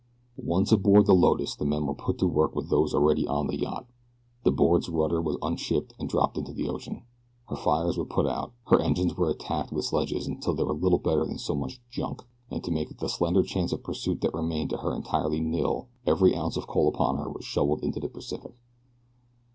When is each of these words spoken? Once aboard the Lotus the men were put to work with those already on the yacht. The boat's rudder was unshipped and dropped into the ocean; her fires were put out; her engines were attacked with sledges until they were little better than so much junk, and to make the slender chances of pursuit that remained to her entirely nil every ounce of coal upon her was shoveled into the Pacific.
Once 0.37 0.71
aboard 0.71 1.05
the 1.05 1.13
Lotus 1.13 1.55
the 1.55 1.63
men 1.63 1.85
were 1.85 1.93
put 1.93 2.17
to 2.17 2.25
work 2.25 2.55
with 2.55 2.71
those 2.71 2.91
already 2.95 3.27
on 3.27 3.45
the 3.45 3.59
yacht. 3.59 3.85
The 4.41 4.51
boat's 4.51 4.89
rudder 4.89 5.21
was 5.21 5.37
unshipped 5.43 5.93
and 5.99 6.09
dropped 6.09 6.39
into 6.39 6.53
the 6.53 6.67
ocean; 6.67 7.03
her 7.49 7.55
fires 7.55 7.99
were 7.99 8.05
put 8.05 8.25
out; 8.25 8.51
her 8.69 8.81
engines 8.81 9.15
were 9.15 9.29
attacked 9.29 9.71
with 9.71 9.85
sledges 9.85 10.25
until 10.25 10.55
they 10.55 10.63
were 10.63 10.73
little 10.73 10.97
better 10.97 11.23
than 11.23 11.37
so 11.37 11.53
much 11.53 11.79
junk, 11.91 12.23
and 12.49 12.63
to 12.63 12.71
make 12.71 12.97
the 12.97 13.09
slender 13.09 13.43
chances 13.43 13.73
of 13.73 13.83
pursuit 13.83 14.21
that 14.21 14.33
remained 14.33 14.71
to 14.71 14.77
her 14.77 14.95
entirely 14.95 15.39
nil 15.39 15.85
every 16.07 16.35
ounce 16.35 16.57
of 16.57 16.65
coal 16.65 16.87
upon 16.87 17.17
her 17.17 17.29
was 17.29 17.45
shoveled 17.45 17.83
into 17.83 17.99
the 17.99 18.09
Pacific. 18.09 18.55